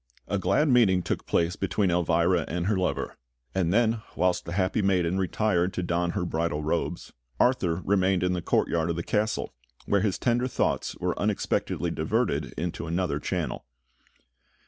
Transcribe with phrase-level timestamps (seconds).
[0.27, 3.17] A glad meeting took place between Elvira and her lover;
[3.53, 8.33] and then, whilst the happy maiden retired to don her bridal robes, Arthur remained in
[8.33, 9.53] the courtyard of the castle,
[9.85, 13.67] where his tender thoughts were unexpectedly diverted into another channel.